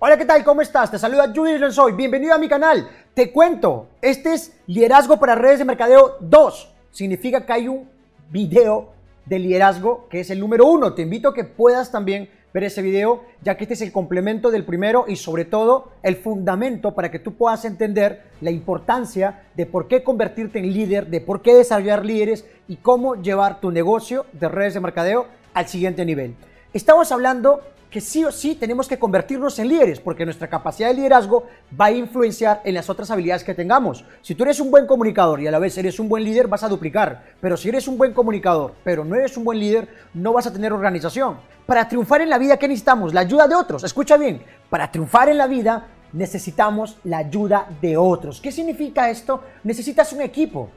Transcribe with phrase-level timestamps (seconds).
[0.00, 0.44] Hola, ¿qué tal?
[0.44, 0.92] ¿Cómo estás?
[0.92, 1.90] Te saluda Judy Lenzoy.
[1.90, 2.88] Bienvenido a mi canal.
[3.14, 6.72] Te cuento, este es Liderazgo para Redes de Mercadeo 2.
[6.92, 7.90] Significa que hay un
[8.30, 8.92] video
[9.26, 10.94] de liderazgo que es el número uno.
[10.94, 14.52] Te invito a que puedas también ver ese video, ya que este es el complemento
[14.52, 19.66] del primero y sobre todo el fundamento para que tú puedas entender la importancia de
[19.66, 24.26] por qué convertirte en líder, de por qué desarrollar líderes y cómo llevar tu negocio
[24.30, 26.36] de redes de mercadeo al siguiente nivel.
[26.72, 30.94] Estamos hablando que sí o sí tenemos que convertirnos en líderes, porque nuestra capacidad de
[30.94, 31.46] liderazgo
[31.78, 34.04] va a influenciar en las otras habilidades que tengamos.
[34.22, 36.62] Si tú eres un buen comunicador y a la vez eres un buen líder, vas
[36.62, 37.22] a duplicar.
[37.40, 40.52] Pero si eres un buen comunicador, pero no eres un buen líder, no vas a
[40.52, 41.38] tener organización.
[41.66, 43.14] Para triunfar en la vida, ¿qué necesitamos?
[43.14, 43.84] La ayuda de otros.
[43.84, 48.40] Escucha bien, para triunfar en la vida necesitamos la ayuda de otros.
[48.40, 49.42] ¿Qué significa esto?
[49.64, 50.70] Necesitas un equipo.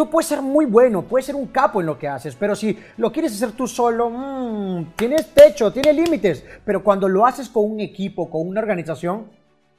[0.00, 2.74] Tú puedes ser muy bueno, puedes ser un capo en lo que haces, pero si
[2.96, 6.42] lo quieres hacer tú solo, mmm, tienes techo, tienes límites.
[6.64, 9.26] Pero cuando lo haces con un equipo, con una organización,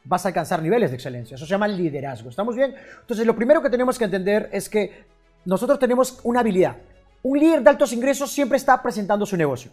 [0.03, 1.33] vas a alcanzar niveles de excelencia.
[1.33, 2.29] Eso se llama liderazgo.
[2.29, 2.75] ¿Estamos bien?
[2.99, 5.05] Entonces, lo primero que tenemos que entender es que
[5.45, 6.77] nosotros tenemos una habilidad.
[7.23, 9.71] Un líder de altos ingresos siempre está presentando su negocio.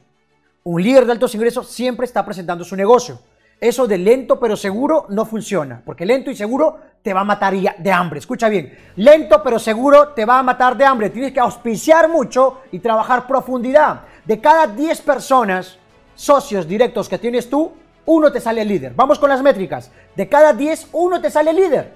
[0.65, 3.21] Un líder de altos ingresos siempre está presentando su negocio.
[3.61, 7.55] Eso de lento pero seguro no funciona, porque lento y seguro te va a matar
[7.55, 8.19] de hambre.
[8.19, 11.11] Escucha bien, lento pero seguro te va a matar de hambre.
[11.11, 14.03] Tienes que auspiciar mucho y trabajar profundidad.
[14.25, 15.79] De cada 10 personas,
[16.15, 17.73] socios directos que tienes tú,
[18.07, 18.93] uno te sale líder.
[18.95, 19.91] Vamos con las métricas.
[20.17, 21.95] De cada 10, uno te sale líder.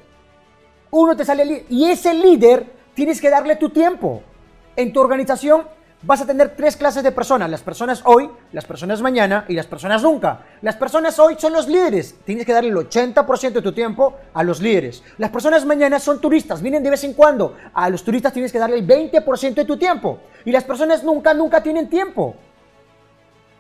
[0.91, 1.67] Uno te sale líder.
[1.69, 4.23] Y ese líder tienes que darle tu tiempo.
[4.77, 5.63] En tu organización
[6.03, 9.67] vas a tener tres clases de personas, las personas hoy, las personas mañana y las
[9.67, 10.41] personas nunca.
[10.61, 14.43] Las personas hoy son los líderes, tienes que darle el 80% de tu tiempo a
[14.43, 15.03] los líderes.
[15.19, 18.59] Las personas mañana son turistas, vienen de vez en cuando, a los turistas tienes que
[18.59, 20.19] darle el 20% de tu tiempo.
[20.45, 22.35] Y las personas nunca, nunca tienen tiempo.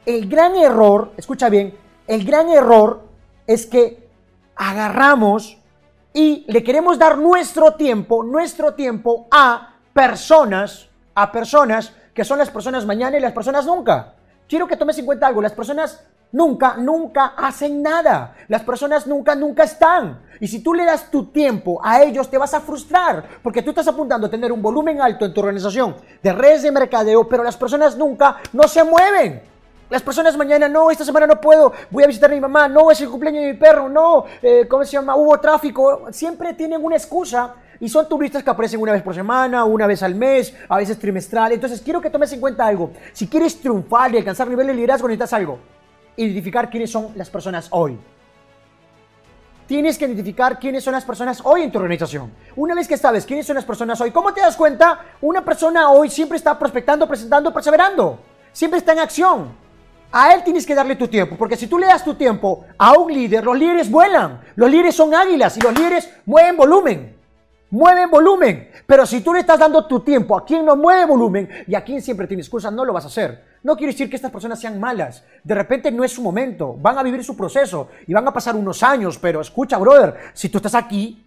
[0.04, 1.74] El gran error, escucha bien,
[2.08, 3.02] el gran error
[3.46, 4.08] es que
[4.56, 5.58] agarramos
[6.12, 12.50] y le queremos dar nuestro tiempo, nuestro tiempo a personas, a personas que son las
[12.50, 14.14] personas mañana y las personas nunca.
[14.48, 18.34] Quiero que tomes en cuenta algo, las personas nunca, nunca hacen nada.
[18.48, 20.20] Las personas nunca, nunca están.
[20.40, 23.70] Y si tú le das tu tiempo a ellos, te vas a frustrar, porque tú
[23.70, 27.44] estás apuntando a tener un volumen alto en tu organización de redes de mercadeo, pero
[27.44, 29.42] las personas nunca no se mueven.
[29.88, 32.90] Las personas mañana, no, esta semana no puedo, voy a visitar a mi mamá, no,
[32.90, 35.16] es el cumpleaños de mi perro, no, eh, ¿cómo se llama?
[35.16, 36.06] Hubo tráfico.
[36.10, 40.04] Siempre tienen una excusa y son turistas que aparecen una vez por semana, una vez
[40.04, 41.50] al mes, a veces trimestral.
[41.50, 42.92] Entonces quiero que tomes en cuenta algo.
[43.12, 45.58] Si quieres triunfar y alcanzar nivel de liderazgo, necesitas algo.
[46.16, 47.98] Identificar quiénes son las personas hoy.
[49.66, 52.30] Tienes que identificar quiénes son las personas hoy en tu organización.
[52.54, 55.00] Una vez que sabes quiénes son las personas hoy, ¿cómo te das cuenta?
[55.20, 58.20] Una persona hoy siempre está prospectando, presentando, perseverando.
[58.52, 59.48] Siempre está en acción.
[60.12, 62.92] A él tienes que darle tu tiempo, porque si tú le das tu tiempo a
[62.92, 67.21] un líder, los líderes vuelan, los líderes son águilas y los líderes mueven volumen
[67.72, 68.70] mueve volumen.
[68.86, 71.82] Pero si tú le estás dando tu tiempo a quien no mueve volumen y a
[71.82, 73.44] quien siempre tiene excusas, no lo vas a hacer.
[73.64, 75.24] No quiere decir que estas personas sean malas.
[75.42, 76.76] De repente no es su momento.
[76.78, 79.18] Van a vivir su proceso y van a pasar unos años.
[79.18, 81.26] Pero escucha, brother, si tú estás aquí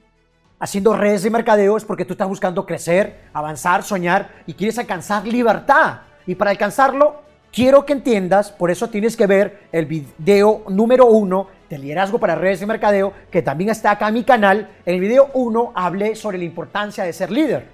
[0.60, 5.26] haciendo redes de mercadeo es porque tú estás buscando crecer, avanzar, soñar y quieres alcanzar
[5.26, 6.02] libertad.
[6.28, 11.48] Y para alcanzarlo, quiero que entiendas, por eso tienes que ver el video número uno
[11.70, 14.70] de liderazgo para redes de mercadeo, que también está acá en mi canal.
[14.86, 17.68] En el video 1 hablé sobre la importancia de ser líder.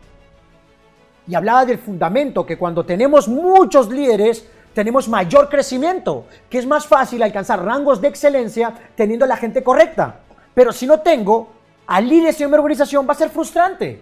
[1.28, 6.88] Y hablaba del fundamento, que cuando tenemos muchos líderes, tenemos mayor crecimiento, que es más
[6.88, 10.22] fácil alcanzar rangos de excelencia teniendo a la gente correcta.
[10.54, 11.50] Pero si no tengo
[11.88, 14.02] a líderes en mi organización, va a ser frustrante.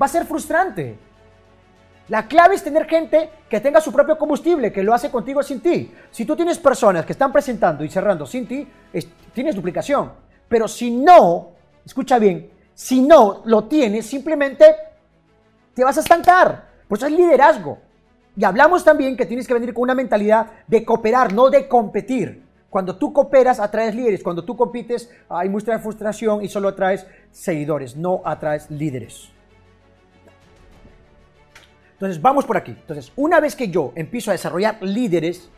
[0.00, 0.96] Va a ser frustrante.
[2.08, 5.60] La clave es tener gente que tenga su propio combustible, que lo hace contigo sin
[5.60, 5.90] ti.
[6.10, 8.68] Si tú tienes personas que están presentando y cerrando sin ti,
[9.32, 10.12] tienes duplicación.
[10.46, 11.52] Pero si no,
[11.84, 14.66] escucha bien, si no lo tienes, simplemente
[15.72, 16.68] te vas a estancar.
[16.86, 17.78] Por eso es liderazgo.
[18.36, 22.44] Y hablamos también que tienes que venir con una mentalidad de cooperar, no de competir.
[22.68, 24.22] Cuando tú cooperas, atraes líderes.
[24.22, 29.30] Cuando tú compites, hay mucha frustración y solo atraes seguidores, no atraes líderes.
[32.04, 32.72] Entonces, vamos por aquí.
[32.72, 35.48] Entonces, una vez que yo empiezo a desarrollar líderes,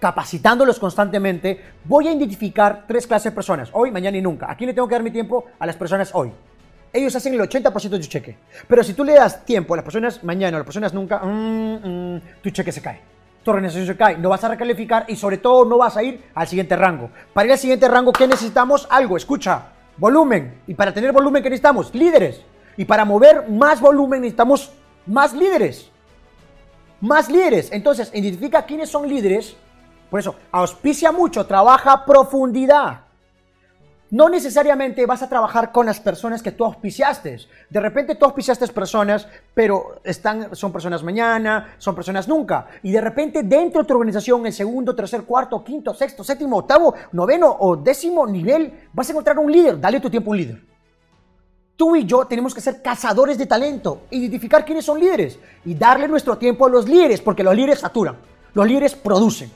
[0.00, 4.50] capacitándolos constantemente, voy a identificar tres clases de personas, hoy, mañana y nunca.
[4.50, 5.44] ¿A quién le tengo que dar mi tiempo?
[5.60, 6.32] A las personas hoy.
[6.92, 8.36] Ellos hacen el 80% de tu cheque.
[8.66, 11.20] Pero si tú le das tiempo a las personas mañana o a las personas nunca,
[11.20, 13.00] mm, mm, tu cheque se cae.
[13.44, 14.18] Tu organización se cae.
[14.18, 17.10] No vas a recalificar y sobre todo no vas a ir al siguiente rango.
[17.32, 18.88] Para ir al siguiente rango, ¿qué necesitamos?
[18.90, 19.68] Algo, escucha,
[19.98, 20.62] volumen.
[20.66, 21.94] Y para tener volumen, ¿qué necesitamos?
[21.94, 22.42] Líderes.
[22.76, 24.72] Y para mover más volumen necesitamos
[25.06, 25.90] más líderes.
[27.00, 27.70] Más líderes.
[27.72, 29.56] Entonces, identifica quiénes son líderes
[30.10, 33.00] Por eso, auspicia mucho, trabaja profundidad.
[34.10, 37.36] No necesariamente vas a trabajar con las personas que tú auspiciaste.
[37.68, 42.68] De repente tú auspiciaste personas, pero están, son personas mañana, son personas nunca.
[42.84, 46.94] Y de repente dentro de tu organización, el segundo, tercer, cuarto, quinto, sexto, séptimo, octavo,
[47.10, 49.80] noveno o décimo nivel, vas a encontrar un líder.
[49.80, 50.73] Dale tu tiempo a un líder.
[51.76, 56.06] Tú y yo tenemos que ser cazadores de talento, identificar quiénes son líderes y darle
[56.06, 58.16] nuestro tiempo a los líderes, porque los líderes saturan,
[58.52, 59.50] los líderes producen.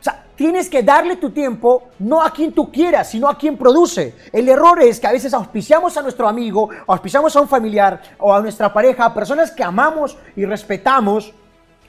[0.00, 3.56] O sea, tienes que darle tu tiempo no a quien tú quieras, sino a quien
[3.56, 4.14] produce.
[4.32, 8.32] El error es que a veces auspiciamos a nuestro amigo, auspiciamos a un familiar o
[8.32, 11.34] a nuestra pareja, a personas que amamos y respetamos,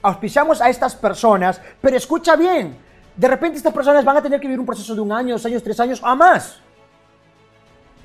[0.02, 2.76] auspiciamos a estas personas, pero escucha bien,
[3.14, 5.46] de repente estas personas van a tener que vivir un proceso de un año, dos
[5.46, 6.60] años, tres años o más.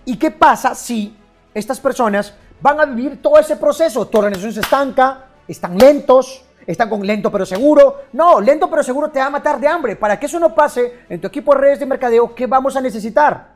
[0.06, 1.16] ¿Y qué pasa si
[1.54, 4.08] estas personas van a vivir todo ese proceso?
[4.08, 8.02] Tu organización se estanca, están lentos, están con lento pero seguro.
[8.14, 9.96] No, lento pero seguro te va a matar de hambre.
[9.96, 12.82] Para que eso no pase en tu equipo de redes de mercadeo, ¿qué vamos a
[12.82, 13.56] necesitar?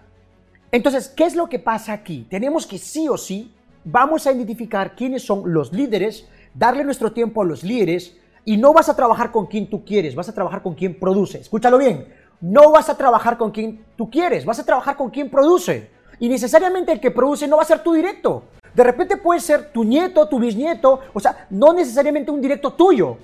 [0.72, 2.26] Entonces, ¿qué es lo que pasa aquí?
[2.30, 3.54] Tenemos que sí o sí,
[3.84, 8.74] vamos a identificar quiénes son los líderes, darle nuestro tiempo a los líderes y no
[8.74, 11.40] vas a trabajar con quien tú quieres, vas a trabajar con quien produce.
[11.40, 12.08] Escúchalo bien,
[12.42, 15.99] no vas a trabajar con quien tú quieres, vas a trabajar con quien produce.
[16.20, 18.44] Y necesariamente el que produce no va a ser tu directo.
[18.74, 23.18] De repente puede ser tu nieto, tu bisnieto, o sea, no necesariamente un directo tuyo.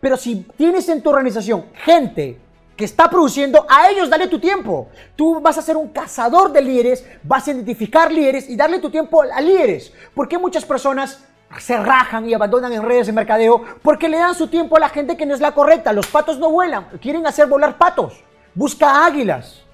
[0.00, 2.38] Pero si tienes en tu organización gente
[2.76, 4.88] que está produciendo, a ellos dale tu tiempo.
[5.16, 8.90] Tú vas a ser un cazador de líderes, vas a identificar líderes y darle tu
[8.90, 9.92] tiempo a líderes.
[10.14, 11.24] ¿Por qué muchas personas
[11.58, 13.64] se rajan y abandonan en redes de mercadeo?
[13.82, 15.92] Porque le dan su tiempo a la gente que no es la correcta.
[15.92, 18.22] Los patos no vuelan, quieren hacer volar patos.
[18.54, 19.65] Busca águilas.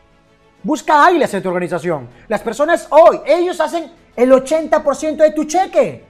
[0.62, 2.08] Busca águilas en tu organización.
[2.28, 6.04] Las personas hoy, ellos hacen el 80% de tu cheque.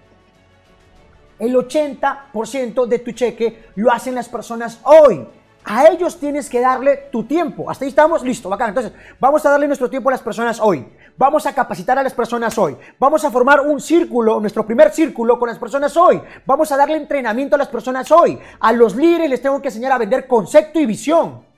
[1.39, 5.27] El 80% de tu cheque lo hacen las personas hoy.
[5.65, 7.71] A ellos tienes que darle tu tiempo.
[7.71, 8.71] Hasta ahí estamos, listo, bacán.
[8.71, 10.85] Entonces, vamos a darle nuestro tiempo a las personas hoy.
[11.17, 12.77] Vamos a capacitar a las personas hoy.
[12.99, 16.21] Vamos a formar un círculo, nuestro primer círculo con las personas hoy.
[16.45, 18.39] Vamos a darle entrenamiento a las personas hoy.
[18.59, 21.52] A los líderes les tengo que enseñar a vender concepto y visión.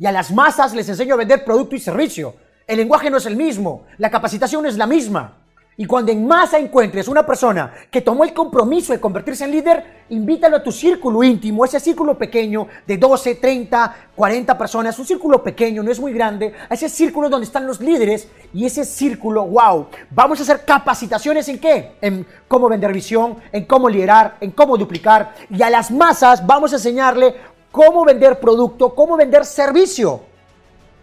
[0.00, 2.34] Y a las masas les enseño a vender producto y servicio.
[2.66, 5.36] El lenguaje no es el mismo, la capacitación es la misma.
[5.76, 10.04] Y cuando en masa encuentres una persona que tomó el compromiso de convertirse en líder,
[10.08, 15.42] invítalo a tu círculo íntimo, ese círculo pequeño de 12, 30, 40 personas, un círculo
[15.42, 19.44] pequeño, no es muy grande, a ese círculo donde están los líderes y ese círculo,
[19.46, 21.92] wow, vamos a hacer capacitaciones en qué?
[22.00, 26.72] En cómo vender visión, en cómo liderar, en cómo duplicar y a las masas vamos
[26.72, 27.36] a enseñarle
[27.70, 30.22] cómo vender producto, cómo vender servicio.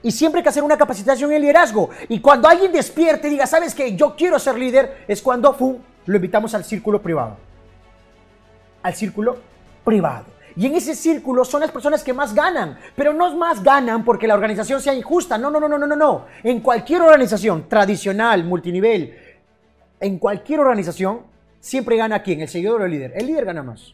[0.03, 1.89] Y siempre hay que hacer una capacitación en liderazgo.
[2.07, 3.95] Y cuando alguien despierte y diga, ¿sabes qué?
[3.95, 7.37] Yo quiero ser líder, es cuando fu, lo invitamos al círculo privado.
[8.83, 9.37] Al círculo
[9.83, 10.25] privado.
[10.55, 12.77] Y en ese círculo son las personas que más ganan.
[12.95, 15.37] Pero no más ganan porque la organización sea injusta.
[15.37, 16.25] No, no, no, no, no, no.
[16.43, 19.15] En cualquier organización tradicional, multinivel,
[19.99, 21.21] en cualquier organización,
[21.59, 22.41] siempre gana quién?
[22.41, 23.13] El seguidor o el líder.
[23.15, 23.93] El líder gana más.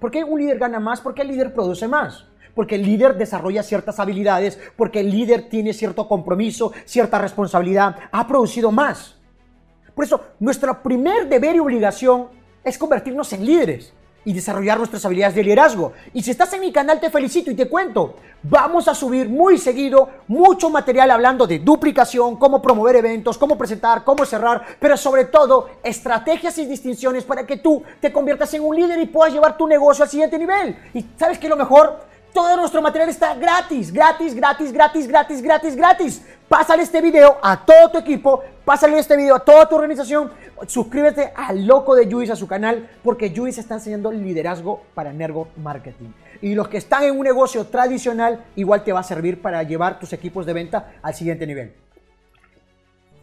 [0.00, 1.00] ¿Por qué un líder gana más?
[1.00, 2.26] Porque el líder produce más.
[2.54, 8.26] Porque el líder desarrolla ciertas habilidades, porque el líder tiene cierto compromiso, cierta responsabilidad, ha
[8.26, 9.16] producido más.
[9.94, 12.28] Por eso, nuestro primer deber y obligación
[12.64, 13.94] es convertirnos en líderes
[14.24, 15.92] y desarrollar nuestras habilidades de liderazgo.
[16.12, 18.16] Y si estás en mi canal, te felicito y te cuento.
[18.42, 24.04] Vamos a subir muy seguido mucho material hablando de duplicación, cómo promover eventos, cómo presentar,
[24.04, 28.76] cómo cerrar, pero sobre todo estrategias y distinciones para que tú te conviertas en un
[28.76, 30.76] líder y puedas llevar tu negocio al siguiente nivel.
[30.94, 35.76] Y sabes que lo mejor, todo nuestro material está gratis, gratis, gratis, gratis, gratis, gratis,
[35.76, 36.22] gratis.
[36.48, 40.30] Pásale este video a todo tu equipo, pásale este video a toda tu organización.
[40.66, 45.56] Suscríbete al loco de Juice a su canal porque Juice está enseñando liderazgo para network
[45.56, 46.10] marketing.
[46.42, 49.98] Y los que están en un negocio tradicional, igual te va a servir para llevar
[49.98, 51.74] tus equipos de venta al siguiente nivel.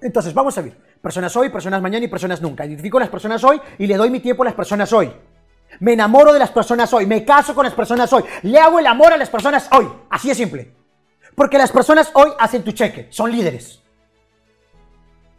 [0.01, 0.77] Entonces, vamos a ver.
[1.01, 2.65] Personas hoy, personas mañana y personas nunca.
[2.65, 5.11] Identifico las personas hoy y le doy mi tiempo a las personas hoy.
[5.79, 8.87] Me enamoro de las personas hoy, me caso con las personas hoy, le hago el
[8.87, 9.87] amor a las personas hoy.
[10.09, 10.73] Así de simple.
[11.35, 13.81] Porque las personas hoy hacen tu cheque, son líderes.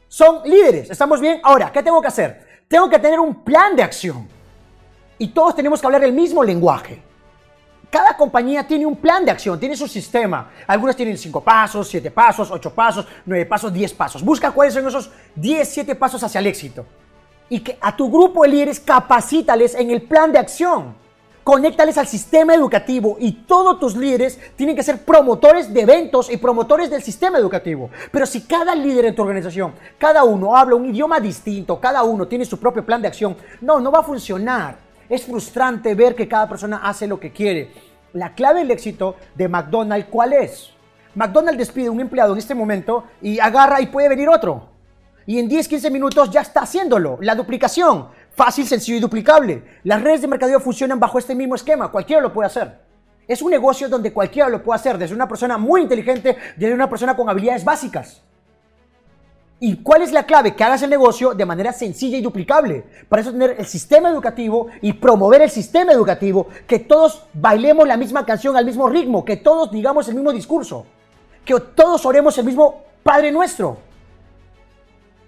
[0.06, 1.40] Son líderes, ¿estamos bien?
[1.42, 2.46] Ahora, ¿qué tengo que hacer?
[2.68, 4.28] Tengo que tener un plan de acción.
[5.18, 7.02] Y todos tenemos que hablar el mismo lenguaje.
[7.90, 10.50] Cada compañía tiene un plan de acción, tiene su sistema.
[10.66, 14.22] Algunas tienen cinco pasos, siete pasos, ocho pasos, nueve pasos, diez pasos.
[14.22, 16.86] Busca cuáles son esos diez, siete pasos hacia el éxito
[17.48, 20.94] y que a tu grupo de líderes capacítales en el plan de acción.
[21.44, 26.36] Conéctales al sistema educativo y todos tus líderes tienen que ser promotores de eventos y
[26.36, 27.88] promotores del sistema educativo.
[28.12, 32.28] Pero si cada líder en tu organización, cada uno habla un idioma distinto, cada uno
[32.28, 34.76] tiene su propio plan de acción, no, no va a funcionar.
[35.08, 37.72] Es frustrante ver que cada persona hace lo que quiere.
[38.12, 40.70] La clave del éxito de McDonald's, ¿cuál es?
[41.14, 44.77] McDonald's despide a un empleado en este momento y agarra y puede venir otro.
[45.28, 47.18] Y en 10, 15 minutos ya está haciéndolo.
[47.20, 49.62] La duplicación, fácil, sencillo y duplicable.
[49.84, 51.90] Las redes de mercadeo funcionan bajo este mismo esquema.
[51.90, 52.80] Cualquiera lo puede hacer.
[53.26, 56.88] Es un negocio donde cualquiera lo puede hacer, desde una persona muy inteligente, desde una
[56.88, 58.22] persona con habilidades básicas.
[59.60, 60.56] ¿Y cuál es la clave?
[60.56, 62.86] Que hagas el negocio de manera sencilla y duplicable.
[63.06, 67.98] Para eso tener el sistema educativo y promover el sistema educativo, que todos bailemos la
[67.98, 70.86] misma canción al mismo ritmo, que todos digamos el mismo discurso,
[71.44, 73.87] que todos oremos el mismo Padre nuestro.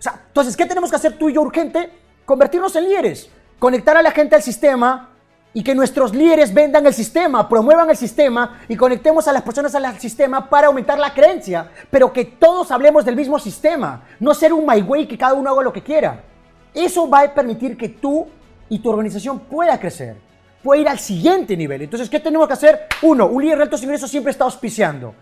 [0.01, 1.91] O sea, entonces, ¿qué tenemos que hacer tú y yo urgente?
[2.25, 3.29] Convertirnos en líderes,
[3.59, 5.11] conectar a la gente al sistema
[5.53, 9.75] y que nuestros líderes vendan el sistema, promuevan el sistema y conectemos a las personas
[9.75, 14.55] al sistema para aumentar la creencia, pero que todos hablemos del mismo sistema, no ser
[14.55, 16.25] un my way que cada uno haga lo que quiera.
[16.73, 18.27] Eso va a permitir que tú
[18.71, 20.17] y tu organización pueda crecer,
[20.63, 21.83] pueda ir al siguiente nivel.
[21.83, 22.87] Entonces, ¿qué tenemos que hacer?
[23.03, 25.15] Uno, un líder de altos ingresos siempre está auspiciando.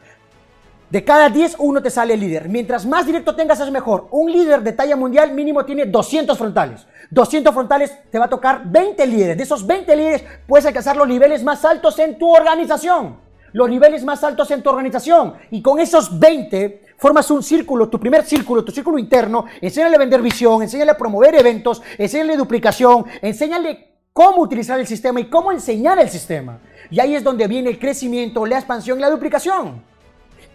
[0.90, 2.48] De cada 10, uno te sale líder.
[2.48, 4.08] Mientras más directo tengas, es mejor.
[4.10, 6.86] Un líder de talla mundial mínimo tiene 200 frontales.
[7.10, 9.36] 200 frontales te va a tocar 20 líderes.
[9.36, 13.18] De esos 20 líderes puedes alcanzar los niveles más altos en tu organización.
[13.52, 15.34] Los niveles más altos en tu organización.
[15.50, 19.44] Y con esos 20 formas un círculo, tu primer círculo, tu círculo interno.
[19.60, 25.20] Enséñale a vender visión, enséñale a promover eventos, enséñale duplicación, enséñale cómo utilizar el sistema
[25.20, 26.60] y cómo enseñar el sistema.
[26.90, 29.82] Y ahí es donde viene el crecimiento, la expansión y la duplicación.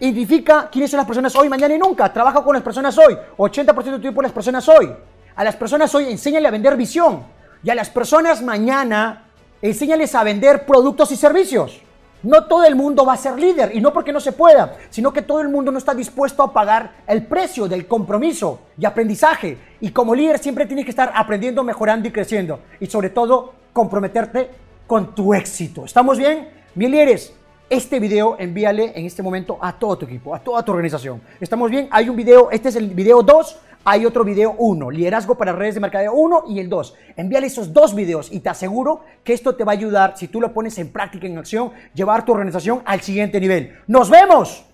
[0.00, 2.12] Identifica quiénes son las personas hoy, mañana y nunca.
[2.12, 3.16] Trabaja con las personas hoy.
[3.36, 4.92] 80% de tu tiempo las personas hoy.
[5.36, 7.24] A las personas hoy enséñale a vender visión.
[7.62, 9.24] Y a las personas mañana
[9.62, 11.80] enséñales a vender productos y servicios.
[12.22, 15.12] No todo el mundo va a ser líder y no porque no se pueda, sino
[15.12, 19.58] que todo el mundo no está dispuesto a pagar el precio del compromiso y aprendizaje.
[19.80, 22.60] Y como líder siempre tienes que estar aprendiendo, mejorando y creciendo.
[22.80, 24.50] Y sobre todo, comprometerte
[24.86, 25.84] con tu éxito.
[25.84, 26.48] ¿Estamos bien?
[26.74, 27.34] Bien, líderes,
[27.74, 31.20] este video envíale en este momento a todo tu equipo, a toda tu organización.
[31.40, 31.88] ¿Estamos bien?
[31.90, 35.74] Hay un video, este es el video 2, hay otro video 1, liderazgo para redes
[35.74, 36.94] de mercadeo 1 y el 2.
[37.16, 40.40] Envíale esos dos videos y te aseguro que esto te va a ayudar, si tú
[40.40, 43.76] lo pones en práctica, en acción, llevar tu organización al siguiente nivel.
[43.88, 44.64] ¡Nos vemos!